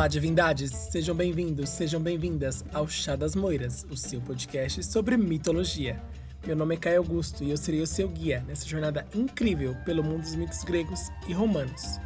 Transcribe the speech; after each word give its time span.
Olá, 0.00 0.08
divindades! 0.08 0.70
Sejam 0.70 1.14
bem-vindos, 1.14 1.68
sejam 1.68 2.00
bem-vindas 2.00 2.64
ao 2.72 2.88
Chá 2.88 3.16
das 3.16 3.34
Moiras, 3.34 3.86
o 3.90 3.96
seu 3.98 4.18
podcast 4.18 4.82
sobre 4.82 5.14
mitologia. 5.18 6.02
Meu 6.46 6.56
nome 6.56 6.74
é 6.74 6.78
Caio 6.78 7.00
Augusto 7.00 7.44
e 7.44 7.50
eu 7.50 7.56
serei 7.58 7.82
o 7.82 7.86
seu 7.86 8.08
guia 8.08 8.42
nessa 8.48 8.66
jornada 8.66 9.06
incrível 9.14 9.76
pelo 9.84 10.02
mundo 10.02 10.22
dos 10.22 10.34
mitos 10.34 10.64
gregos 10.64 11.10
e 11.28 11.34
romanos. 11.34 12.00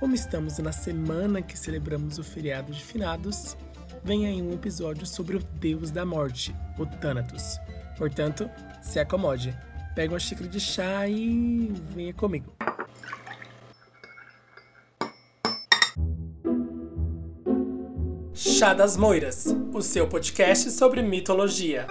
Como 0.00 0.14
estamos 0.14 0.56
na 0.56 0.72
semana 0.72 1.42
que 1.42 1.58
celebramos 1.58 2.16
o 2.16 2.24
feriado 2.24 2.72
de 2.72 2.82
finados, 2.82 3.58
vem 4.02 4.26
aí 4.26 4.40
um 4.40 4.54
episódio 4.54 5.04
sobre 5.04 5.36
o 5.36 5.44
deus 5.60 5.90
da 5.90 6.06
morte, 6.06 6.56
o 6.78 6.86
Thanatos. 6.86 7.58
Portanto, 7.98 8.48
se 8.80 8.98
acomode, 8.98 9.54
pega 9.94 10.14
uma 10.14 10.18
xícara 10.18 10.48
de 10.48 10.60
chá 10.60 11.06
e 11.06 11.74
venha 11.94 12.14
comigo. 12.14 12.56
Chá 18.56 18.72
das 18.72 18.96
Moiras, 18.96 19.46
o 19.72 19.82
seu 19.82 20.08
podcast 20.08 20.70
sobre 20.70 21.02
mitologia. 21.02 21.88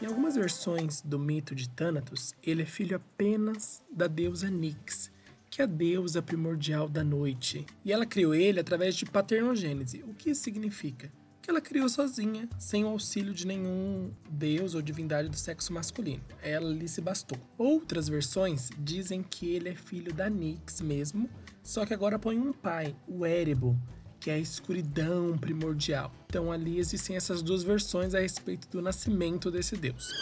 Em 0.00 0.06
algumas 0.06 0.36
versões 0.36 1.02
do 1.02 1.18
mito 1.18 1.54
de 1.54 1.68
Thanatos, 1.68 2.34
ele 2.42 2.62
é 2.62 2.64
filho 2.66 2.96
apenas 2.96 3.82
da 3.92 4.06
deusa 4.06 4.48
Nix, 4.48 5.10
que 5.50 5.60
é 5.60 5.64
a 5.64 5.68
deusa 5.68 6.22
primordial 6.22 6.88
da 6.88 7.04
noite. 7.04 7.66
E 7.84 7.92
ela 7.92 8.06
criou 8.06 8.34
ele 8.34 8.58
através 8.58 8.96
de 8.96 9.04
paternogênese. 9.04 10.02
O 10.02 10.14
que 10.14 10.30
isso 10.30 10.42
significa? 10.42 11.12
Que 11.44 11.50
ela 11.50 11.60
criou 11.60 11.90
sozinha, 11.90 12.48
sem 12.58 12.86
o 12.86 12.88
auxílio 12.88 13.34
de 13.34 13.46
nenhum 13.46 14.10
deus 14.30 14.74
ou 14.74 14.80
divindade 14.80 15.28
do 15.28 15.36
sexo 15.36 15.74
masculino. 15.74 16.24
Ela 16.42 16.70
lhe 16.72 16.88
se 16.88 17.02
bastou. 17.02 17.36
Outras 17.58 18.08
versões 18.08 18.70
dizem 18.78 19.22
que 19.22 19.50
ele 19.50 19.68
é 19.68 19.74
filho 19.74 20.10
da 20.10 20.30
Nix 20.30 20.80
mesmo, 20.80 21.28
só 21.62 21.84
que 21.84 21.92
agora 21.92 22.18
põe 22.18 22.38
um 22.38 22.50
pai, 22.50 22.96
o 23.06 23.26
Érebo, 23.26 23.78
que 24.18 24.30
é 24.30 24.34
a 24.36 24.38
escuridão 24.38 25.36
primordial. 25.36 26.10
Então 26.28 26.50
ali 26.50 26.78
existem 26.78 27.14
essas 27.14 27.42
duas 27.42 27.62
versões 27.62 28.14
a 28.14 28.20
respeito 28.20 28.66
do 28.68 28.80
nascimento 28.80 29.50
desse 29.50 29.76
deus. 29.76 30.14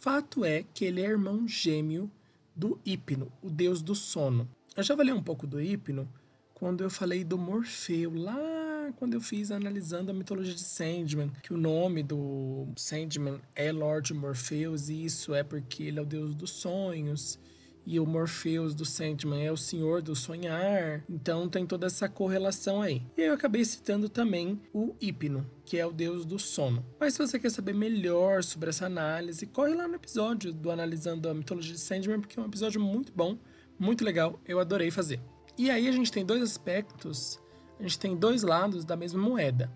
Fato 0.00 0.46
é 0.46 0.64
que 0.72 0.86
ele 0.86 1.02
é 1.02 1.04
irmão 1.04 1.46
gêmeo 1.46 2.10
do 2.54 2.80
Hipno, 2.86 3.30
o 3.42 3.50
deus 3.50 3.82
do 3.82 3.94
sono. 3.94 4.48
Eu 4.76 4.82
já 4.82 4.94
falei 4.94 5.14
um 5.14 5.22
pouco 5.22 5.46
do 5.46 5.58
Hipno 5.58 6.06
quando 6.52 6.84
eu 6.84 6.90
falei 6.90 7.24
do 7.24 7.38
Morfeu, 7.38 8.12
lá 8.14 8.92
quando 8.96 9.14
eu 9.14 9.20
fiz 9.22 9.50
analisando 9.50 10.10
a 10.10 10.14
mitologia 10.14 10.54
de 10.54 10.62
Sandman, 10.62 11.30
que 11.42 11.54
o 11.54 11.56
nome 11.56 12.02
do 12.02 12.68
Sandman 12.76 13.40
é 13.54 13.72
Lord 13.72 14.12
Morpheus, 14.12 14.88
e 14.90 15.04
isso 15.04 15.34
é 15.34 15.42
porque 15.42 15.84
ele 15.84 15.98
é 15.98 16.02
o 16.02 16.06
deus 16.06 16.34
dos 16.34 16.50
sonhos 16.50 17.38
e 17.86 18.00
o 18.00 18.04
Morpheus 18.04 18.74
do 18.74 18.84
Sandman 18.84 19.46
é 19.46 19.52
o 19.52 19.56
senhor 19.56 20.02
do 20.02 20.16
sonhar. 20.16 21.04
Então 21.08 21.48
tem 21.48 21.64
toda 21.64 21.86
essa 21.86 22.08
correlação 22.08 22.82
aí. 22.82 23.00
E 23.16 23.22
eu 23.22 23.32
acabei 23.32 23.64
citando 23.64 24.08
também 24.08 24.60
o 24.74 24.94
Hipno, 25.00 25.48
que 25.64 25.78
é 25.78 25.86
o 25.86 25.92
deus 25.92 26.26
do 26.26 26.38
sono. 26.38 26.84
Mas 26.98 27.14
se 27.14 27.18
você 27.18 27.38
quer 27.38 27.50
saber 27.50 27.74
melhor 27.74 28.42
sobre 28.42 28.70
essa 28.70 28.86
análise, 28.86 29.46
corre 29.46 29.74
lá 29.74 29.86
no 29.86 29.94
episódio 29.94 30.52
do 30.52 30.70
Analisando 30.70 31.28
a 31.28 31.34
Mitologia 31.34 31.72
de 31.72 31.80
Sandman, 31.80 32.20
porque 32.20 32.38
é 32.38 32.42
um 32.42 32.46
episódio 32.46 32.80
muito 32.80 33.12
bom, 33.14 33.38
muito 33.78 34.04
legal, 34.04 34.40
eu 34.46 34.58
adorei 34.58 34.90
fazer. 34.90 35.20
E 35.58 35.70
aí 35.70 35.88
a 35.88 35.92
gente 35.92 36.12
tem 36.12 36.24
dois 36.24 36.42
aspectos, 36.42 37.40
a 37.78 37.82
gente 37.82 37.98
tem 37.98 38.16
dois 38.16 38.42
lados 38.42 38.84
da 38.84 38.96
mesma 38.96 39.22
moeda. 39.22 39.70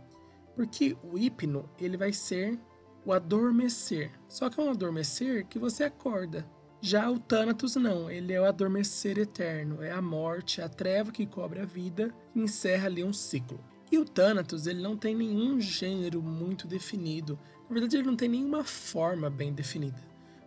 Porque 0.55 0.97
o 1.03 1.19
hipno, 1.19 1.69
ele 1.79 1.97
vai 1.97 2.13
ser 2.13 2.59
o 3.05 3.13
adormecer. 3.13 4.13
Só 4.29 4.51
que 4.51 4.61
é 4.61 4.63
um 4.63 4.71
adormecer 4.71 5.47
que 5.47 5.59
você 5.59 5.85
acorda. 5.85 6.47
Já 6.83 7.11
o 7.11 7.19
Thanatos 7.19 7.77
não, 7.77 8.11
ele 8.11 8.33
é 8.33 8.41
o 8.41 8.45
adormecer 8.45 9.19
eterno, 9.19 9.83
é 9.83 9.91
a 9.91 10.01
morte, 10.01 10.63
a 10.63 10.69
treva 10.69 11.13
que 11.13 11.27
cobre 11.27 11.61
a 11.61 11.65
vida 11.67 12.15
e 12.35 12.41
encerra 12.41 12.87
ali 12.87 13.05
um 13.05 13.13
ciclo. 13.13 13.61
E 13.93 13.99
o 13.99 14.05
Thanatos, 14.05 14.67
ele 14.67 14.81
não 14.81 14.97
tem 14.97 15.15
nenhum 15.15 15.61
gênero 15.61 16.23
muito 16.23 16.67
definido. 16.67 17.39
Na 17.69 17.75
verdade, 17.75 17.97
ele 17.97 18.07
não 18.07 18.17
tem 18.17 18.29
nenhuma 18.29 18.65
forma 18.65 19.29
bem 19.29 19.53
definida. 19.53 20.01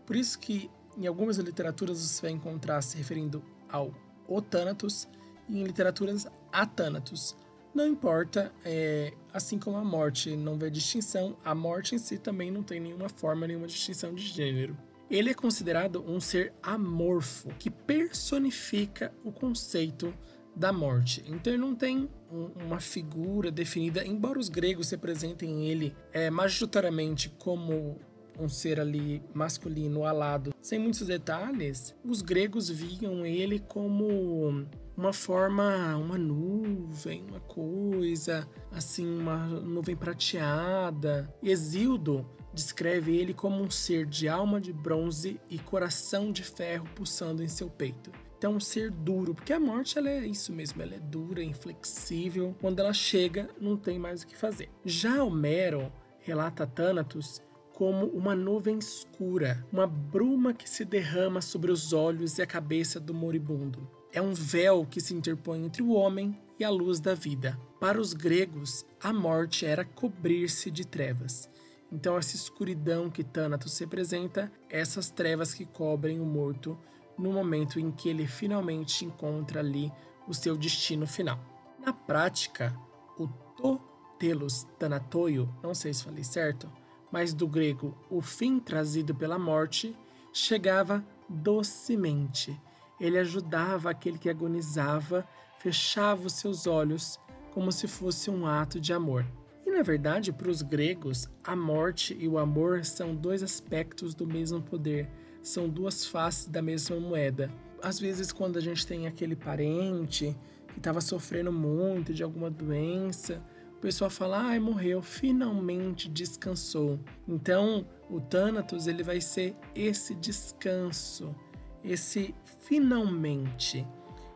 Por 0.06 0.16
isso 0.16 0.40
que 0.40 0.72
em 0.98 1.08
algumas 1.08 1.38
literaturas 1.38 2.00
você 2.00 2.22
vai 2.22 2.32
encontrar 2.32 2.82
se 2.82 2.98
referindo 2.98 3.44
ao 3.70 3.94
o 4.28 4.42
Thanatos 4.42 5.08
e 5.50 5.60
em 5.60 5.64
literaturas 5.64 6.28
a 6.52 6.66
Thanatos. 6.66 7.36
Não 7.74 7.88
importa, 7.88 8.54
é, 8.64 9.14
assim 9.34 9.58
como 9.58 9.78
a 9.78 9.84
morte 9.84 10.36
não 10.36 10.58
vê 10.58 10.70
distinção, 10.70 11.36
a 11.44 11.56
morte 11.56 11.96
em 11.96 11.98
si 11.98 12.20
também 12.20 12.52
não 12.52 12.62
tem 12.62 12.80
nenhuma 12.80 13.10
forma, 13.10 13.48
nenhuma 13.48 13.66
distinção 13.66 14.14
de 14.14 14.24
gênero. 14.24 14.78
Ele 15.10 15.32
é 15.32 15.34
considerado 15.34 16.04
um 16.08 16.20
ser 16.20 16.54
amorfo, 16.62 17.50
que 17.60 17.70
personifica 17.70 19.12
o 19.24 19.32
conceito 19.32 20.14
da 20.56 20.72
morte. 20.72 21.24
Então 21.28 21.52
ele 21.52 21.62
não 21.62 21.76
tem 21.76 22.10
um, 22.32 22.52
uma 22.64 22.80
figura 22.80 23.52
definida, 23.52 24.06
embora 24.06 24.40
os 24.40 24.50
gregos 24.50 24.92
representem 24.92 25.68
ele 25.68 25.96
é, 26.12 26.30
majoritariamente 26.30 27.30
como 27.40 28.00
um 28.40 28.50
ser 28.50 28.80
ali 28.80 29.22
masculino 29.34 30.06
alado, 30.06 30.54
sem 30.62 30.80
muitos 30.80 31.08
detalhes, 31.08 31.96
os 32.04 32.22
gregos 32.22 32.70
viam 32.70 33.26
ele 33.26 33.60
como 33.60 34.66
uma 34.96 35.14
forma, 35.14 35.96
uma 35.98 36.18
nuvem, 36.18 37.26
uma 37.30 37.40
coisa, 37.40 38.48
assim, 38.72 39.08
uma 39.08 39.48
nuvem 39.48 39.96
prateada. 39.96 41.34
Exildo 41.42 42.26
descreve 42.54 43.16
ele 43.16 43.34
como 43.34 43.64
um 43.64 43.70
ser 43.70 44.06
de 44.06 44.28
alma 44.28 44.62
de 44.62 44.72
bronze 44.72 45.40
e 45.50 45.58
coração 45.58 46.32
de 46.32 46.44
ferro 46.44 46.88
pulsando 46.96 47.44
em 47.44 47.48
seu 47.48 47.70
peito. 47.70 48.12
Então, 48.38 48.56
um 48.56 48.60
ser 48.60 48.92
duro, 48.92 49.34
porque 49.34 49.54
a 49.54 49.60
morte 49.60 49.98
ela 49.98 50.10
é 50.10 50.28
isso 50.28 50.52
mesmo, 50.52 50.82
ela 50.82 50.96
é 50.96 51.00
dura, 51.00 51.42
inflexível. 51.42 52.54
Quando 52.60 52.80
ela 52.80 52.94
chega, 52.94 53.50
não 53.60 53.78
tem 53.78 53.98
mais 53.98 54.22
o 54.22 54.28
que 54.28 54.36
fazer. 54.36 54.70
Já 54.84 55.24
Homero 55.24 55.92
relata 56.20 56.68
Thanatos 56.68 57.42
como 57.74 58.06
uma 58.08 58.36
nuvem 58.36 58.78
escura, 58.78 59.66
uma 59.72 59.88
bruma 59.88 60.54
que 60.54 60.70
se 60.70 60.86
derrama 60.86 61.42
sobre 61.42 61.72
os 61.72 61.92
olhos 61.92 62.38
e 62.38 62.42
a 62.42 62.48
cabeça 62.48 63.00
do 63.00 63.14
moribundo. 63.14 63.90
É 64.12 64.22
um 64.22 64.34
véu 64.34 64.86
que 64.86 65.02
se 65.02 65.14
interpõe 65.14 65.66
entre 65.66 65.82
o 65.82 65.92
homem 65.92 66.40
e 66.60 66.64
a 66.64 66.70
luz 66.70 67.00
da 67.00 67.16
vida. 67.16 67.60
Para 67.80 68.00
os 68.00 68.14
gregos, 68.14 68.86
a 69.02 69.12
morte 69.12 69.66
era 69.66 69.84
cobrir-se 69.84 70.70
de 70.70 70.86
trevas. 70.86 71.50
Então, 71.92 72.18
essa 72.18 72.36
escuridão 72.36 73.10
que 73.10 73.24
Thanatos 73.24 73.78
representa, 73.80 74.52
essas 74.70 75.10
trevas 75.10 75.54
que 75.54 75.66
cobrem 75.66 76.20
o 76.20 76.26
morto 76.26 76.78
no 77.18 77.32
momento 77.32 77.80
em 77.80 77.92
que 77.92 78.10
ele 78.10 78.28
finalmente 78.28 79.04
encontra 79.04 79.60
ali 79.60 79.92
o 80.28 80.34
seu 80.34 80.56
destino 80.56 81.06
final. 81.08 81.40
Na 81.84 81.92
prática, 81.92 82.76
o 83.18 83.28
to 83.28 83.82
telos 84.18 84.64
Thanatoio, 84.80 85.54
não 85.62 85.74
sei 85.74 85.94
se 85.94 86.04
falei 86.04 86.24
certo, 86.24 86.72
mas 87.14 87.32
do 87.32 87.48
grego 87.48 87.96
o 88.10 88.22
fim 88.22 88.60
trazido 88.60 89.14
pela 89.14 89.38
morte, 89.38 89.96
chegava 90.34 91.06
docemente. 91.30 92.60
Ele 93.00 93.20
ajudava 93.20 93.92
aquele 93.92 94.18
que 94.18 94.32
agonizava, 94.32 95.24
fechava 95.60 96.26
os 96.26 96.34
seus 96.34 96.66
olhos 96.66 97.20
como 97.52 97.72
se 97.72 97.88
fosse 97.88 98.32
um 98.32 98.48
ato 98.48 98.80
de 98.80 98.92
amor. 98.92 99.28
E 99.64 99.70
na 99.70 99.84
verdade, 99.84 100.34
para 100.34 100.50
os 100.50 100.64
gregos, 100.64 101.30
a 101.44 101.56
morte 101.56 102.18
e 102.20 102.28
o 102.28 102.40
amor 102.40 102.84
são 102.84 103.14
dois 103.14 103.44
aspectos 103.44 104.16
do 104.16 104.26
mesmo 104.26 104.60
poder, 104.60 105.08
são 105.44 105.70
duas 105.70 106.08
faces 106.08 106.48
da 106.48 106.64
mesma 106.64 107.00
moeda. 107.00 107.52
Às 107.80 108.00
vezes, 108.00 108.32
quando 108.32 108.58
a 108.58 108.62
gente 108.62 108.88
tem 108.88 109.06
aquele 109.06 109.36
parente 109.36 110.36
que 110.68 110.80
estava 110.80 111.00
sofrendo 111.00 111.52
muito 111.52 112.12
de 112.12 112.24
alguma 112.24 112.50
doença, 112.50 113.40
pessoal 113.84 114.10
fala, 114.10 114.42
ai, 114.42 114.60
morreu, 114.60 115.02
finalmente 115.02 116.08
descansou. 116.08 116.98
Então, 117.28 117.86
o 118.10 118.22
Thanatos 118.22 118.88
ele 118.88 119.04
vai 119.04 119.20
ser 119.20 119.58
esse 119.76 120.16
descanso, 120.16 121.36
esse 121.84 122.34
finalmente. 122.62 123.86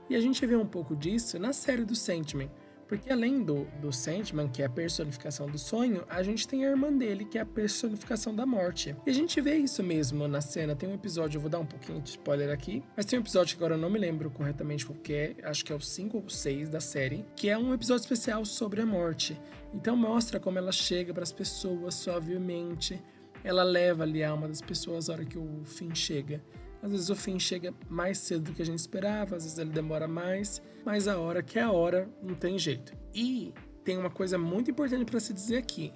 E 0.10 0.18
a 0.18 0.20
gente 0.20 0.46
vê 0.46 0.58
um 0.58 0.66
pouco 0.66 0.98
disso 0.98 1.40
na 1.40 1.54
série 1.54 1.86
do 1.86 1.96
Sandman. 1.96 2.52
Porque 2.88 3.12
além 3.12 3.44
do, 3.44 3.66
do 3.82 3.92
Sandman, 3.92 4.48
que 4.48 4.62
é 4.62 4.66
a 4.66 4.70
personificação 4.70 5.48
do 5.48 5.58
sonho, 5.58 6.06
a 6.10 6.24
gente 6.24 6.48
tem 6.48 6.66
a 6.66 6.70
irmã 6.70 6.92
dele, 6.92 7.26
que 7.26 7.38
é 7.38 7.42
a 7.42 7.46
personificação 7.46 8.34
da 8.34 8.46
morte. 8.46 8.96
E 9.06 9.10
a 9.10 9.14
gente 9.14 9.42
vê 9.42 9.56
isso 9.58 9.84
mesmo 9.84 10.28
na 10.28 10.40
cena. 10.40 10.76
Tem 10.76 10.88
um 10.88 10.94
episódio, 10.94 11.38
eu 11.38 11.42
vou 11.42 11.50
dar 11.50 11.60
um 11.60 11.66
pouquinho 11.66 12.02
de 12.02 12.12
spoiler 12.12 12.50
aqui, 12.50 12.82
mas 12.96 13.06
tem 13.06 13.20
um 13.20 13.22
episódio 13.22 13.58
que 13.58 13.64
agora 13.64 13.76
eu 13.76 13.82
não 13.82 13.90
me 13.90 14.00
lembro 14.00 14.30
corretamente 14.30 14.86
qual 14.86 14.98
que 15.00 15.14
é, 15.14 15.36
acho 15.44 15.66
que 15.66 15.74
é 15.74 15.76
o 15.76 15.82
5 15.82 16.18
ou 16.18 16.30
6 16.30 16.70
da 16.70 16.80
série, 16.80 17.26
que 17.36 17.50
é 17.50 17.58
um 17.58 17.74
episódio 17.74 18.04
especial 18.04 18.46
sobre 18.46 18.82
a 18.82 18.86
morte. 18.86 19.40
Então 19.74 19.96
mostra 19.98 20.40
como 20.40 20.58
ela 20.58 20.72
chega 20.72 21.14
para 21.14 21.24
as 21.24 21.32
pessoas 21.32 21.96
suavemente, 21.96 23.02
ela 23.44 23.64
leva 23.64 24.04
ali 24.04 24.24
a 24.24 24.30
alma 24.30 24.48
das 24.48 24.62
pessoas 24.62 25.08
na 25.08 25.16
hora 25.16 25.26
que 25.26 25.38
o 25.38 25.64
fim 25.66 25.94
chega. 25.94 26.42
Às 26.82 26.92
vezes 26.92 27.10
o 27.10 27.16
fim 27.16 27.40
chega 27.40 27.74
mais 27.90 28.18
cedo 28.20 28.44
do 28.44 28.54
que 28.54 28.62
a 28.62 28.66
gente 28.66 28.80
esperava, 28.80 29.36
às 29.36 29.44
vezes 29.44 29.58
ele 29.58 29.72
demora 29.72 30.08
mais, 30.08 30.62
mas 30.86 31.08
a 31.08 31.18
hora 31.18 31.42
que 31.42 31.58
é 31.58 31.64
a 31.64 31.72
hora 31.72 32.10
não 32.22 32.36
tem 32.36 32.58
jeito. 32.58 32.94
E 33.14 33.54
tem 33.84 33.98
uma 33.98 34.10
coisa 34.10 34.38
muito 34.38 34.70
importante 34.70 35.06
para 35.06 35.20
se 35.20 35.34
dizer 35.34 35.58
aqui. 35.58 35.94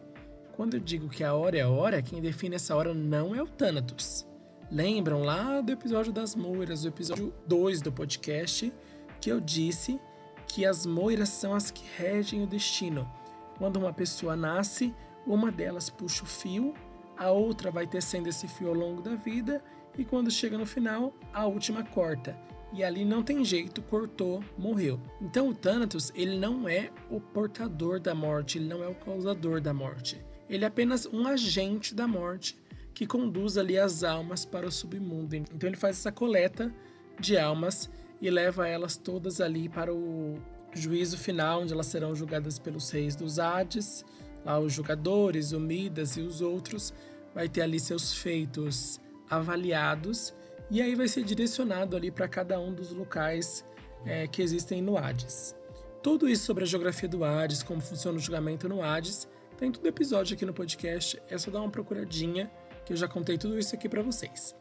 Quando 0.53 0.75
eu 0.75 0.79
digo 0.79 1.09
que 1.09 1.23
a 1.23 1.33
hora 1.33 1.57
é 1.57 1.61
a 1.61 1.69
hora, 1.69 2.01
quem 2.01 2.21
define 2.21 2.55
essa 2.55 2.75
hora 2.75 2.93
não 2.93 3.35
é 3.35 3.41
o 3.41 3.47
Thanatos. 3.47 4.27
Lembram 4.71 5.23
lá 5.23 5.61
do 5.61 5.71
episódio 5.71 6.11
das 6.11 6.35
moiras, 6.35 6.81
do 6.81 6.87
episódio 6.87 7.33
2 7.47 7.81
do 7.81 7.91
podcast, 7.91 8.73
que 9.19 9.31
eu 9.31 9.39
disse 9.39 9.99
que 10.47 10.65
as 10.65 10.85
moiras 10.85 11.29
são 11.29 11.53
as 11.53 11.71
que 11.71 11.83
regem 11.97 12.43
o 12.43 12.47
destino. 12.47 13.09
Quando 13.57 13.77
uma 13.77 13.93
pessoa 13.93 14.35
nasce, 14.35 14.93
uma 15.25 15.51
delas 15.51 15.89
puxa 15.89 16.23
o 16.23 16.27
fio, 16.27 16.73
a 17.17 17.29
outra 17.29 17.69
vai 17.69 17.85
tecendo 17.85 18.27
esse 18.29 18.47
fio 18.47 18.69
ao 18.69 18.73
longo 18.73 19.01
da 19.01 19.15
vida 19.15 19.63
e 19.97 20.05
quando 20.05 20.31
chega 20.31 20.57
no 20.57 20.65
final, 20.65 21.13
a 21.33 21.45
última 21.45 21.83
corta. 21.83 22.37
E 22.73 22.83
ali 22.83 23.03
não 23.03 23.21
tem 23.21 23.43
jeito, 23.43 23.81
cortou, 23.81 24.41
morreu. 24.57 24.99
Então 25.21 25.49
o 25.49 25.53
Thanatos, 25.53 26.11
ele 26.15 26.37
não 26.37 26.67
é 26.69 26.89
o 27.09 27.19
portador 27.19 27.99
da 27.99 28.15
morte, 28.15 28.57
ele 28.57 28.67
não 28.67 28.81
é 28.81 28.87
o 28.87 28.95
causador 28.95 29.59
da 29.59 29.73
morte. 29.73 30.23
Ele 30.49 30.63
é 30.63 30.67
apenas 30.67 31.05
um 31.05 31.27
agente 31.27 31.93
da 31.93 32.07
morte 32.07 32.57
que 32.93 33.05
conduz 33.05 33.57
ali 33.57 33.77
as 33.77 34.03
almas 34.03 34.45
para 34.45 34.65
o 34.65 34.71
submundo. 34.71 35.35
Então 35.35 35.67
ele 35.67 35.77
faz 35.77 35.97
essa 35.97 36.11
coleta 36.11 36.73
de 37.19 37.37
almas 37.37 37.89
e 38.21 38.29
leva 38.29 38.67
elas 38.67 38.95
todas 38.95 39.41
ali 39.41 39.67
para 39.67 39.93
o 39.93 40.37
juízo 40.73 41.17
final, 41.17 41.61
onde 41.61 41.73
elas 41.73 41.87
serão 41.87 42.15
julgadas 42.15 42.57
pelos 42.57 42.89
reis 42.89 43.15
dos 43.15 43.39
Hades, 43.39 44.05
lá 44.45 44.59
os 44.59 44.71
jogadores, 44.71 45.51
o 45.51 45.59
Midas 45.59 46.15
e 46.15 46.21
os 46.21 46.41
outros, 46.41 46.93
vai 47.33 47.49
ter 47.49 47.61
ali 47.61 47.79
seus 47.79 48.13
feitos 48.13 48.99
avaliados 49.31 50.33
e 50.69 50.81
aí 50.81 50.93
vai 50.93 51.07
ser 51.07 51.23
direcionado 51.23 51.95
ali 51.95 52.11
para 52.11 52.27
cada 52.27 52.59
um 52.59 52.73
dos 52.73 52.91
locais 52.91 53.65
é, 54.05 54.27
que 54.27 54.41
existem 54.41 54.81
no 54.81 54.97
Hades. 54.97 55.55
Tudo 56.03 56.27
isso 56.27 56.45
sobre 56.45 56.63
a 56.63 56.67
geografia 56.67 57.07
do 57.07 57.23
Hades, 57.23 57.63
como 57.63 57.79
funciona 57.79 58.17
o 58.17 58.21
julgamento 58.21 58.67
no 58.67 58.83
Hades, 58.83 59.27
tem 59.57 59.71
todo 59.71 59.85
episódio 59.87 60.35
aqui 60.35 60.45
no 60.45 60.53
podcast, 60.53 61.21
é 61.29 61.37
só 61.37 61.51
dar 61.51 61.61
uma 61.61 61.69
procuradinha 61.69 62.51
que 62.85 62.93
eu 62.93 62.97
já 62.97 63.07
contei 63.07 63.37
tudo 63.37 63.57
isso 63.57 63.75
aqui 63.75 63.87
para 63.87 64.01
vocês. 64.01 64.55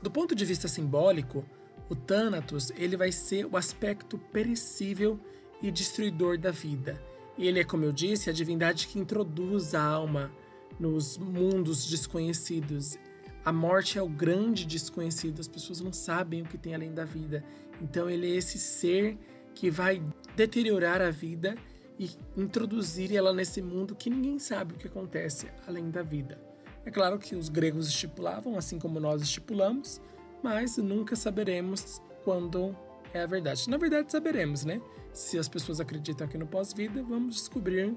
Do 0.00 0.10
ponto 0.10 0.34
de 0.34 0.44
vista 0.44 0.68
simbólico, 0.68 1.44
o 1.88 1.96
Thanatos 1.96 2.70
ele 2.76 2.96
vai 2.96 3.10
ser 3.10 3.44
o 3.46 3.56
aspecto 3.56 4.16
perecível 4.16 5.18
e 5.60 5.70
destruidor 5.70 6.38
da 6.38 6.50
vida. 6.50 7.09
Ele 7.46 7.60
é, 7.60 7.64
como 7.64 7.84
eu 7.84 7.92
disse, 7.92 8.28
a 8.28 8.32
divindade 8.32 8.86
que 8.86 8.98
introduz 8.98 9.74
a 9.74 9.82
alma 9.82 10.30
nos 10.78 11.16
mundos 11.16 11.88
desconhecidos. 11.88 12.98
A 13.44 13.52
morte 13.52 13.98
é 13.98 14.02
o 14.02 14.08
grande 14.08 14.66
desconhecido, 14.66 15.40
as 15.40 15.48
pessoas 15.48 15.80
não 15.80 15.92
sabem 15.92 16.42
o 16.42 16.44
que 16.44 16.58
tem 16.58 16.74
além 16.74 16.92
da 16.92 17.04
vida. 17.04 17.42
Então 17.80 18.10
ele 18.10 18.30
é 18.30 18.36
esse 18.36 18.58
ser 18.58 19.16
que 19.54 19.70
vai 19.70 20.02
deteriorar 20.36 21.00
a 21.00 21.10
vida 21.10 21.54
e 21.98 22.10
introduzir 22.36 23.14
ela 23.14 23.32
nesse 23.32 23.62
mundo 23.62 23.94
que 23.94 24.10
ninguém 24.10 24.38
sabe 24.38 24.74
o 24.74 24.76
que 24.76 24.86
acontece 24.86 25.48
além 25.66 25.90
da 25.90 26.02
vida. 26.02 26.40
É 26.84 26.90
claro 26.90 27.18
que 27.18 27.34
os 27.34 27.48
gregos 27.48 27.88
estipulavam, 27.88 28.56
assim 28.56 28.78
como 28.78 29.00
nós 29.00 29.22
estipulamos, 29.22 30.00
mas 30.42 30.76
nunca 30.76 31.14
saberemos 31.16 32.00
quando 32.24 32.74
é 33.12 33.22
a 33.22 33.26
verdade. 33.26 33.68
Na 33.68 33.76
verdade, 33.76 34.10
saberemos, 34.10 34.64
né? 34.64 34.80
Se 35.12 35.38
as 35.38 35.48
pessoas 35.48 35.80
acreditam 35.80 36.26
aqui 36.26 36.38
no 36.38 36.46
pós-vida, 36.46 37.02
vamos 37.02 37.36
descobrir 37.36 37.96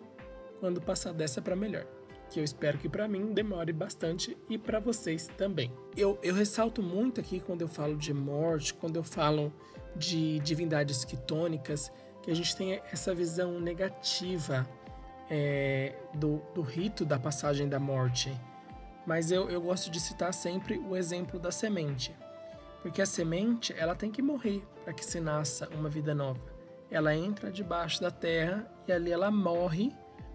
quando 0.60 0.82
passar 0.82 1.14
dessa 1.14 1.42
para 1.42 1.56
melhor. 1.56 1.86
Que 2.30 2.40
eu 2.40 2.44
espero 2.44 2.78
que 2.78 2.90
para 2.90 3.08
mim 3.08 3.34
demore 3.34 3.72
bastante 3.72 4.38
e 4.50 4.58
para 4.58 4.80
vocês 4.80 5.28
também. 5.38 5.72
Eu, 5.96 6.18
eu 6.24 6.34
ressalto 6.34 6.82
muito 6.82 7.22
aqui 7.22 7.40
quando 7.40 7.62
eu 7.62 7.68
falo 7.68 7.96
de 7.96 8.14
morte, 8.14 8.74
quando 8.74 8.96
eu 8.96 9.04
falo 9.04 9.54
de 9.96 10.40
divindades 10.40 11.06
quitônicas, 11.06 11.92
que 12.24 12.32
a 12.32 12.36
gente 12.36 12.56
tem 12.56 12.82
essa 12.92 13.14
visão 13.14 13.60
negativa 13.60 14.68
é, 15.30 15.96
do, 16.16 16.42
do 16.56 16.62
rito 16.62 17.06
da 17.06 17.20
passagem 17.20 17.68
da 17.68 17.80
morte. 17.80 18.32
Mas 19.06 19.32
eu, 19.32 19.50
eu 19.50 19.62
gosto 19.62 19.92
de 19.92 20.00
citar 20.00 20.34
sempre 20.34 20.78
o 20.78 20.96
exemplo 20.96 21.38
da 21.40 21.52
semente. 21.52 22.16
Porque 22.84 23.02
a 23.02 23.06
semente, 23.06 23.74
ela 23.78 23.96
tem 23.96 24.12
que 24.12 24.22
morrer 24.22 24.62
para 24.84 24.94
que 24.94 25.06
se 25.06 25.22
nasça 25.22 25.70
uma 25.70 25.90
vida 25.90 26.14
nova. 26.14 26.42
Ela 26.92 27.16
entra 27.16 27.50
debaixo 27.50 28.02
da 28.02 28.12
terra 28.12 28.70
e 28.86 28.92
ali 28.92 29.10
ela 29.10 29.32
morre, 29.32 29.92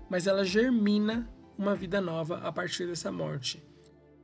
mas 0.09 0.27
ela 0.27 0.45
germina 0.45 1.31
uma 1.59 1.77
vida 1.77 2.01
nova 2.01 2.39
a 2.39 2.51
partir 2.51 2.87
dessa 2.87 3.13
morte. 3.13 3.63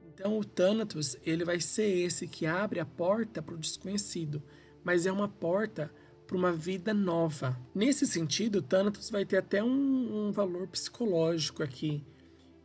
Então 0.08 0.38
o 0.38 0.44
Thanatos, 0.44 1.18
ele 1.22 1.44
vai 1.44 1.60
ser 1.60 1.86
esse 1.86 2.26
que 2.26 2.46
abre 2.46 2.80
a 2.80 2.86
porta 2.86 3.42
para 3.42 3.54
o 3.54 3.58
desconhecido, 3.58 4.42
mas 4.82 5.04
é 5.04 5.12
uma 5.12 5.28
porta 5.28 5.92
para 6.26 6.36
uma 6.36 6.52
vida 6.52 6.94
nova. 6.94 7.60
Nesse 7.74 8.06
sentido, 8.06 8.56
o 8.56 8.62
Thanatos 8.62 9.10
vai 9.10 9.26
ter 9.26 9.36
até 9.36 9.62
um, 9.62 10.28
um 10.28 10.32
valor 10.32 10.66
psicológico 10.68 11.62
aqui. 11.62 12.02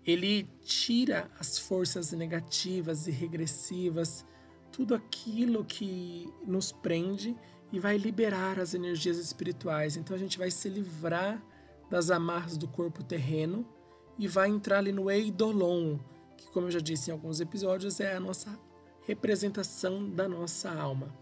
Ele 0.05 0.47
tira 0.63 1.29
as 1.37 1.59
forças 1.59 2.13
negativas 2.13 3.07
e 3.07 3.11
regressivas 3.11 4.25
tudo 4.71 4.95
aquilo 4.95 5.65
que 5.65 6.31
nos 6.45 6.71
prende 6.71 7.35
e 7.71 7.79
vai 7.79 7.97
liberar 7.97 8.59
as 8.59 8.73
energias 8.73 9.17
espirituais. 9.17 9.97
Então 9.97 10.15
a 10.15 10.19
gente 10.19 10.37
vai 10.37 10.49
se 10.49 10.69
livrar 10.69 11.41
das 11.89 12.11
amarras 12.11 12.57
do 12.57 12.67
corpo 12.67 13.03
terreno 13.03 13.65
e 14.17 14.27
vai 14.27 14.49
entrar 14.49 14.79
ali 14.79 14.91
no 14.91 15.09
Eidolon, 15.09 15.97
que, 16.37 16.47
como 16.51 16.67
eu 16.67 16.71
já 16.71 16.79
disse 16.79 17.09
em 17.09 17.13
alguns 17.13 17.39
episódios, 17.39 17.99
é 17.99 18.15
a 18.15 18.19
nossa 18.19 18.59
representação 19.07 20.09
da 20.09 20.27
nossa 20.27 20.71
alma. 20.71 21.13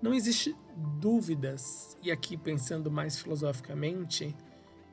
Não 0.00 0.14
existe 0.14 0.54
dúvidas, 1.00 1.96
e 2.02 2.10
aqui 2.10 2.36
pensando 2.36 2.90
mais 2.90 3.18
filosoficamente, 3.18 4.36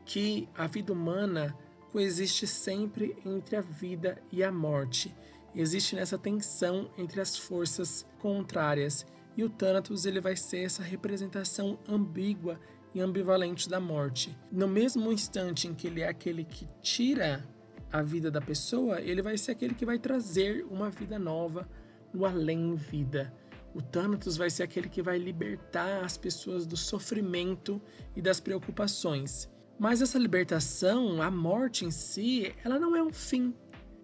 que 0.05 0.47
a 0.55 0.65
vida 0.67 0.93
humana 0.93 1.55
coexiste 1.91 2.47
sempre 2.47 3.15
entre 3.25 3.55
a 3.55 3.61
vida 3.61 4.21
e 4.31 4.43
a 4.43 4.51
morte 4.51 5.13
existe 5.55 5.95
nessa 5.95 6.17
tensão 6.17 6.89
entre 6.97 7.21
as 7.21 7.37
forças 7.37 8.05
contrárias 8.19 9.05
e 9.37 9.43
o 9.43 9.49
Thanatos 9.49 10.05
ele 10.05 10.21
vai 10.21 10.35
ser 10.35 10.59
essa 10.59 10.81
representação 10.81 11.77
ambígua 11.87 12.59
e 12.93 13.01
ambivalente 13.01 13.69
da 13.69 13.79
morte. 13.79 14.35
No 14.51 14.67
mesmo 14.67 15.11
instante 15.11 15.67
em 15.67 15.73
que 15.73 15.87
ele 15.87 16.01
é 16.01 16.07
aquele 16.07 16.45
que 16.45 16.65
tira 16.81 17.45
a 17.91 18.01
vida 18.01 18.31
da 18.31 18.39
pessoa, 18.39 19.01
ele 19.01 19.21
vai 19.21 19.37
ser 19.37 19.51
aquele 19.51 19.73
que 19.73 19.85
vai 19.85 19.99
trazer 19.99 20.65
uma 20.69 20.89
vida 20.89 21.19
nova 21.19 21.67
no 22.13 22.25
além-vida. 22.25 23.33
O 23.73 23.81
Thanatos 23.81 24.37
vai 24.37 24.49
ser 24.49 24.63
aquele 24.63 24.87
que 24.87 25.01
vai 25.01 25.17
libertar 25.17 26.05
as 26.05 26.17
pessoas 26.17 26.65
do 26.65 26.77
sofrimento 26.77 27.81
e 28.15 28.21
das 28.21 28.39
preocupações. 28.39 29.49
Mas 29.77 30.01
essa 30.01 30.17
libertação, 30.17 31.21
a 31.21 31.29
morte 31.29 31.83
em 31.83 31.91
si, 31.91 32.53
ela 32.63 32.79
não 32.79 32.95
é 32.95 33.03
um 33.03 33.11
fim. 33.11 33.53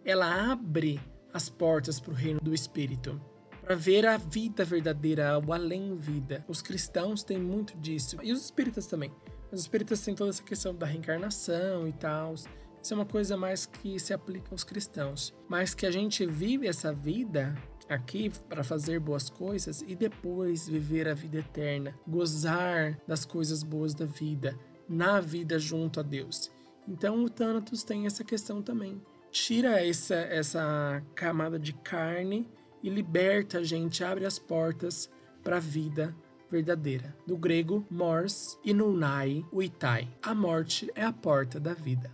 Ela 0.03 0.51
abre 0.51 0.99
as 1.33 1.49
portas 1.49 1.99
para 1.99 2.11
o 2.11 2.15
reino 2.15 2.39
do 2.41 2.53
Espírito, 2.53 3.19
para 3.61 3.75
ver 3.75 4.05
a 4.05 4.17
vida 4.17 4.65
verdadeira, 4.65 5.39
o 5.39 5.53
além-vida. 5.53 6.43
Os 6.47 6.61
cristãos 6.61 7.23
têm 7.23 7.37
muito 7.37 7.77
disso, 7.77 8.17
e 8.21 8.31
os 8.31 8.43
espíritas 8.43 8.87
também. 8.87 9.11
Os 9.51 9.61
espíritas 9.61 10.01
têm 10.01 10.15
toda 10.15 10.29
essa 10.29 10.43
questão 10.43 10.73
da 10.73 10.85
reencarnação 10.85 11.87
e 11.87 11.93
tal. 11.93 12.33
Isso 12.33 12.93
é 12.93 12.95
uma 12.95 13.05
coisa 13.05 13.37
mais 13.37 13.65
que 13.65 13.99
se 13.99 14.13
aplica 14.13 14.47
aos 14.51 14.63
cristãos. 14.63 15.33
Mas 15.47 15.73
que 15.73 15.85
a 15.85 15.91
gente 15.91 16.25
vive 16.25 16.67
essa 16.67 16.93
vida 16.93 17.53
aqui 17.87 18.31
para 18.47 18.63
fazer 18.63 18.99
boas 18.99 19.29
coisas 19.29 19.81
e 19.85 19.95
depois 19.95 20.67
viver 20.67 21.07
a 21.07 21.13
vida 21.13 21.39
eterna, 21.39 21.93
gozar 22.07 22.97
das 23.05 23.25
coisas 23.25 23.61
boas 23.61 23.93
da 23.93 24.05
vida, 24.05 24.57
na 24.87 25.19
vida 25.19 25.59
junto 25.59 25.99
a 25.99 26.03
Deus. 26.03 26.49
Então 26.87 27.23
o 27.23 27.29
Thanatos 27.29 27.83
tem 27.83 28.05
essa 28.05 28.23
questão 28.23 28.61
também 28.61 29.01
tira 29.31 29.83
essa, 29.85 30.15
essa 30.15 31.01
camada 31.15 31.57
de 31.57 31.73
carne 31.73 32.47
e 32.83 32.89
liberta 32.89 33.59
a 33.59 33.63
gente, 33.63 34.03
abre 34.03 34.25
as 34.25 34.37
portas 34.37 35.09
para 35.43 35.57
a 35.57 35.59
vida 35.59 36.15
verdadeira. 36.49 37.15
Do 37.25 37.37
grego, 37.37 37.85
mors 37.89 38.59
e 38.63 38.73
no 38.73 38.91
nai, 38.91 39.45
o 39.51 39.63
itai. 39.63 40.09
A 40.21 40.35
morte 40.35 40.91
é 40.93 41.03
a 41.03 41.13
porta 41.13 41.59
da 41.59 41.73
vida. 41.73 42.11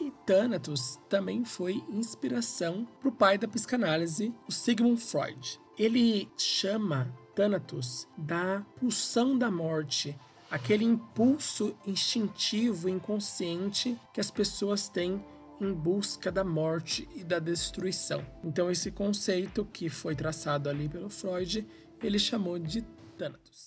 E 0.00 0.12
Thanatos 0.24 1.00
também 1.08 1.44
foi 1.44 1.82
inspiração 1.88 2.86
para 3.00 3.08
o 3.08 3.12
pai 3.12 3.36
da 3.36 3.48
psicanálise, 3.48 4.32
o 4.46 4.52
Sigmund 4.52 5.00
Freud. 5.00 5.60
Ele 5.76 6.30
chama 6.36 7.12
Thanatos 7.34 8.06
da 8.16 8.64
pulsão 8.78 9.36
da 9.36 9.50
morte, 9.50 10.16
aquele 10.52 10.84
impulso 10.84 11.74
instintivo 11.86 12.86
inconsciente 12.86 13.98
que 14.12 14.20
as 14.20 14.30
pessoas 14.30 14.86
têm 14.86 15.24
em 15.58 15.72
busca 15.72 16.30
da 16.30 16.44
morte 16.44 17.08
e 17.16 17.24
da 17.24 17.38
destruição. 17.38 18.22
Então 18.44 18.70
esse 18.70 18.90
conceito 18.90 19.64
que 19.64 19.88
foi 19.88 20.14
traçado 20.14 20.68
ali 20.68 20.90
pelo 20.90 21.08
Freud, 21.08 21.66
ele 22.02 22.18
chamou 22.18 22.58
de 22.58 22.82
Thanatos. 23.16 23.66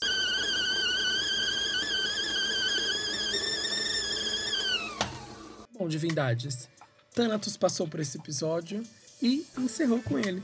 Bom, 5.74 5.88
divindades, 5.88 6.70
Thanatos 7.15 7.58
passou 7.58 7.88
por 7.88 8.00
esse 8.00 8.20
episódio 8.20 8.84
e 9.20 9.44
encerrou 9.58 10.04
com 10.04 10.20
ele. 10.20 10.44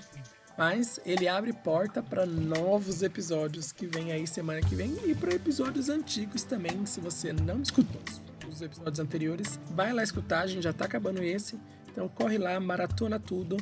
Mas 0.61 0.99
ele 1.07 1.27
abre 1.27 1.51
porta 1.53 2.03
para 2.03 2.23
novos 2.23 3.01
episódios 3.01 3.71
que 3.71 3.87
vem 3.87 4.11
aí 4.11 4.27
semana 4.27 4.61
que 4.61 4.75
vem 4.75 4.95
e 5.05 5.15
para 5.15 5.33
episódios 5.33 5.89
antigos 5.89 6.43
também, 6.43 6.85
se 6.85 6.99
você 6.99 7.33
não 7.33 7.63
escutou 7.63 7.99
os 8.47 8.61
episódios 8.61 8.99
anteriores, 8.99 9.59
vai 9.71 9.91
lá 9.91 10.03
escutar, 10.03 10.43
a 10.43 10.45
gente 10.45 10.61
já 10.61 10.71
tá 10.71 10.85
acabando 10.85 11.23
esse. 11.23 11.59
Então 11.91 12.07
corre 12.07 12.37
lá, 12.37 12.59
maratona 12.59 13.19
tudo. 13.19 13.57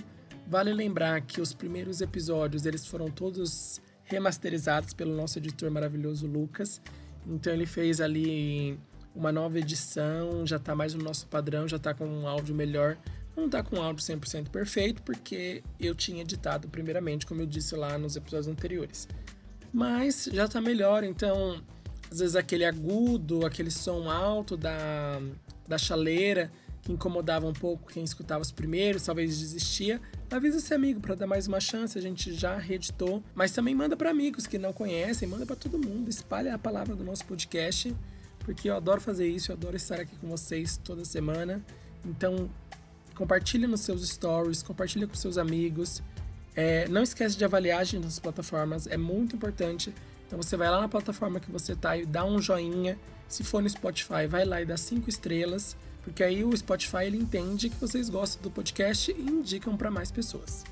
Vale 0.45 0.73
lembrar 0.73 1.21
que 1.21 1.39
os 1.39 1.53
primeiros 1.53 2.01
episódios, 2.01 2.65
eles 2.65 2.85
foram 2.85 3.09
todos 3.09 3.79
remasterizados 4.03 4.93
pelo 4.93 5.15
nosso 5.15 5.37
editor 5.37 5.71
maravilhoso 5.71 6.27
Lucas. 6.27 6.81
Então 7.25 7.53
ele 7.53 7.65
fez 7.65 8.01
ali 8.01 8.77
uma 9.15 9.31
nova 9.31 9.57
edição, 9.57 10.45
já 10.45 10.59
tá 10.59 10.75
mais 10.75 10.93
no 10.93 11.01
nosso 11.01 11.27
padrão, 11.27 11.65
já 11.65 11.79
tá 11.79 11.93
com 11.93 12.05
um 12.05 12.27
áudio 12.27 12.53
melhor. 12.53 12.97
Não 13.39 13.49
tá 13.49 13.63
com 13.63 13.81
áudio 13.81 14.03
100% 14.03 14.49
perfeito, 14.49 15.01
porque 15.03 15.63
eu 15.79 15.95
tinha 15.95 16.21
editado 16.21 16.67
primeiramente, 16.67 17.25
como 17.25 17.41
eu 17.41 17.45
disse 17.45 17.75
lá 17.75 17.97
nos 17.97 18.15
episódios 18.15 18.47
anteriores. 18.47 19.07
Mas 19.71 20.29
já 20.31 20.47
tá 20.47 20.59
melhor, 20.59 21.03
então 21.03 21.61
às 22.11 22.19
vezes 22.19 22.35
aquele 22.35 22.65
agudo, 22.65 23.45
aquele 23.45 23.71
som 23.71 24.09
alto 24.09 24.57
da, 24.57 25.21
da 25.67 25.77
chaleira 25.77 26.51
que 26.81 26.91
incomodava 26.91 27.45
um 27.45 27.53
pouco 27.53 27.91
quem 27.91 28.03
escutava 28.03 28.41
os 28.41 28.51
primeiros, 28.51 29.03
talvez 29.03 29.37
desistia, 29.39 30.01
avisa 30.31 30.57
esse 30.57 30.73
amigo 30.73 30.99
para 30.99 31.15
dar 31.15 31.27
mais 31.27 31.47
uma 31.47 31.59
chance, 31.59 31.97
a 31.97 32.01
gente 32.01 32.33
já 32.33 32.57
reeditou, 32.57 33.23
mas 33.35 33.51
também 33.51 33.75
manda 33.75 33.95
para 33.95 34.09
amigos 34.09 34.47
que 34.47 34.57
não 34.57 34.73
conhecem, 34.73 35.27
manda 35.27 35.45
para 35.45 35.55
todo 35.55 35.77
mundo, 35.77 36.09
espalha 36.09 36.55
a 36.55 36.57
palavra 36.57 36.95
do 36.95 37.03
nosso 37.03 37.25
podcast, 37.25 37.95
porque 38.39 38.69
eu 38.69 38.75
adoro 38.75 39.01
fazer 39.01 39.27
isso, 39.27 39.51
eu 39.51 39.55
adoro 39.55 39.75
estar 39.75 39.99
aqui 39.99 40.15
com 40.17 40.27
vocês 40.27 40.77
toda 40.77 41.05
semana. 41.05 41.63
Então, 42.05 42.49
compartilha 43.19 43.67
nos 43.67 43.81
seus 43.81 44.07
stories, 44.07 44.63
compartilha 44.63 45.05
com 45.05 45.13
seus 45.13 45.37
amigos. 45.37 46.01
É, 46.55 46.87
não 46.87 47.03
esquece 47.03 47.37
de 47.37 47.43
avaliar 47.43 47.81
a 47.81 47.83
gente 47.83 48.05
nas 48.05 48.17
plataformas, 48.17 48.87
é 48.87 48.95
muito 48.95 49.35
importante. 49.35 49.93
Então 50.25 50.41
você 50.41 50.55
vai 50.55 50.69
lá 50.69 50.79
na 50.79 50.87
plataforma 50.87 51.37
que 51.37 51.51
você 51.51 51.75
tá 51.75 51.97
e 51.97 52.05
dá 52.05 52.23
um 52.23 52.41
joinha. 52.41 52.97
Se 53.27 53.43
for 53.43 53.61
no 53.61 53.69
Spotify, 53.69 54.25
vai 54.25 54.45
lá 54.45 54.61
e 54.61 54.65
dá 54.65 54.77
cinco 54.77 55.09
estrelas, 55.09 55.75
porque 56.01 56.23
aí 56.23 56.45
o 56.45 56.55
Spotify 56.55 57.03
ele 57.07 57.17
entende 57.17 57.69
que 57.69 57.75
vocês 57.75 58.09
gostam 58.09 58.41
do 58.41 58.49
podcast 58.49 59.11
e 59.11 59.21
indicam 59.21 59.75
para 59.75 59.91
mais 59.91 60.09
pessoas. 60.09 60.63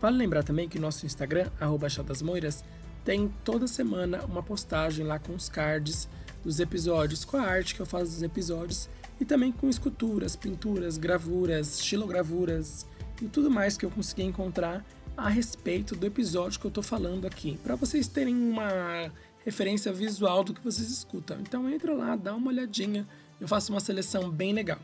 Vale 0.00 0.16
lembrar 0.16 0.42
também 0.42 0.70
que 0.70 0.78
nosso 0.78 1.04
Instagram, 1.04 1.50
@chadasmoiras, 1.90 2.64
tem 3.04 3.30
toda 3.44 3.66
semana 3.66 4.24
uma 4.24 4.42
postagem 4.42 5.04
lá 5.04 5.18
com 5.18 5.34
os 5.34 5.50
cards 5.50 6.08
dos 6.42 6.58
episódios, 6.58 7.22
com 7.22 7.36
a 7.36 7.42
arte 7.42 7.74
que 7.74 7.82
eu 7.82 7.86
faço 7.86 8.06
dos 8.06 8.22
episódios 8.22 8.88
e 9.20 9.24
também 9.24 9.52
com 9.52 9.68
esculturas, 9.68 10.36
pinturas, 10.36 10.96
gravuras, 10.96 11.78
estilogravuras 11.78 12.86
e 13.20 13.26
tudo 13.26 13.50
mais 13.50 13.76
que 13.76 13.84
eu 13.84 13.90
consegui 13.90 14.22
encontrar 14.22 14.84
a 15.16 15.28
respeito 15.28 15.94
do 15.94 16.06
episódio 16.06 16.58
que 16.58 16.66
eu 16.66 16.70
estou 16.70 16.82
falando 16.82 17.26
aqui, 17.26 17.58
para 17.62 17.74
vocês 17.76 18.08
terem 18.08 18.34
uma 18.34 19.12
referência 19.44 19.92
visual 19.92 20.42
do 20.42 20.54
que 20.54 20.62
vocês 20.62 20.90
escutam. 20.90 21.38
Então 21.40 21.68
entra 21.68 21.94
lá, 21.94 22.16
dá 22.16 22.34
uma 22.34 22.50
olhadinha, 22.50 23.06
eu 23.40 23.46
faço 23.46 23.72
uma 23.72 23.80
seleção 23.80 24.30
bem 24.30 24.52
legal. 24.52 24.78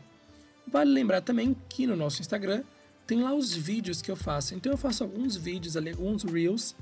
Vale 0.67 0.91
lembrar 0.91 1.21
também 1.21 1.55
que 1.67 1.87
no 1.87 1.95
nosso 1.95 2.21
Instagram 2.21 2.63
tem 3.07 3.23
lá 3.23 3.33
os 3.33 3.53
vídeos 3.53 4.01
que 4.01 4.11
eu 4.11 4.15
faço. 4.15 4.53
Então 4.53 4.71
eu 4.71 4.77
faço 4.77 5.03
alguns 5.03 5.35
vídeos 5.35 5.75
ali, 5.75 5.89
alguns 5.89 6.23
reels 6.23 6.75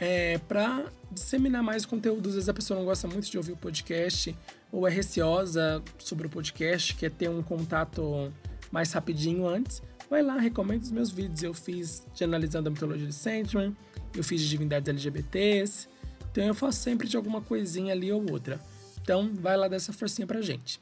é, 0.00 0.38
para 0.38 0.86
disseminar 1.10 1.62
mais 1.62 1.86
conteúdo. 1.86 2.28
Às 2.28 2.34
vezes 2.34 2.48
a 2.48 2.54
pessoa 2.54 2.78
não 2.78 2.84
gosta 2.84 3.06
muito 3.06 3.30
de 3.30 3.36
ouvir 3.36 3.52
o 3.52 3.56
podcast 3.56 4.34
ou 4.70 4.86
é 4.86 4.90
receosa 4.90 5.82
sobre 5.98 6.26
o 6.26 6.30
podcast, 6.30 6.94
quer 6.94 7.10
ter 7.10 7.28
um 7.28 7.42
contato 7.42 8.32
mais 8.70 8.92
rapidinho 8.92 9.46
antes. 9.46 9.82
Vai 10.10 10.22
lá, 10.22 10.38
recomendo 10.38 10.82
os 10.82 10.90
meus 10.90 11.10
vídeos. 11.10 11.42
Eu 11.42 11.54
fiz 11.54 12.06
de 12.14 12.24
analisando 12.24 12.68
a 12.68 12.70
mitologia 12.70 13.06
de 13.06 13.14
Sandman, 13.14 13.76
eu 14.14 14.24
fiz 14.24 14.40
de 14.40 14.48
divindades 14.48 14.88
LGBTs. 14.88 15.88
Então 16.30 16.44
eu 16.44 16.54
faço 16.54 16.78
sempre 16.78 17.08
de 17.08 17.16
alguma 17.16 17.40
coisinha 17.40 17.92
ali 17.92 18.12
ou 18.12 18.30
outra. 18.30 18.60
Então 19.02 19.30
vai 19.34 19.56
lá 19.56 19.68
dessa 19.68 19.92
forcinha 19.92 20.26
pra 20.26 20.40
gente. 20.40 20.80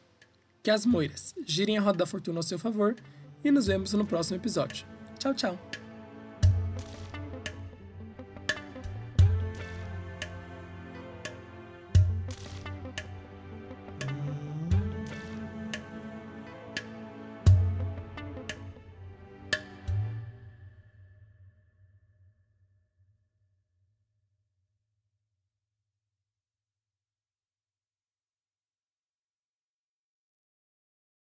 Que 0.63 0.71
as 0.71 0.85
moiras 0.85 1.35
girem 1.45 1.79
a 1.79 1.81
roda 1.81 1.99
da 1.99 2.07
fortuna 2.07 2.39
ao 2.39 2.43
seu 2.43 2.59
favor 2.59 2.97
e 3.45 3.51
nos 3.51 3.67
vemos 3.67 3.93
no 3.93 4.05
próximo 4.05 4.37
episódio. 4.37 4.87
Tchau, 5.19 5.35
tchau! 5.35 5.86